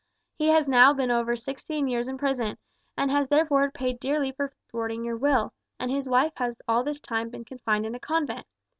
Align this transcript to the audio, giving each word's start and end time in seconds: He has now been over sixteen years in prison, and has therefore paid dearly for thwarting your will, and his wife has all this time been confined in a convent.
He 0.33 0.47
has 0.47 0.67
now 0.67 0.93
been 0.93 1.11
over 1.11 1.35
sixteen 1.35 1.87
years 1.87 2.07
in 2.07 2.17
prison, 2.17 2.57
and 2.97 3.11
has 3.11 3.27
therefore 3.27 3.69
paid 3.69 3.99
dearly 3.99 4.31
for 4.31 4.51
thwarting 4.71 5.05
your 5.05 5.15
will, 5.15 5.53
and 5.79 5.91
his 5.91 6.09
wife 6.09 6.33
has 6.37 6.59
all 6.67 6.83
this 6.83 6.99
time 6.99 7.29
been 7.29 7.45
confined 7.45 7.85
in 7.85 7.93
a 7.93 7.99
convent. 7.99 8.47